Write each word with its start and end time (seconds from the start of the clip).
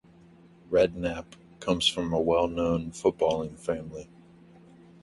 Redknapp 0.71 1.25
comes 1.59 1.85
from 1.87 2.11
a 2.11 2.19
well-known 2.19 2.89
footballing 2.89 3.55
family. 3.55 4.09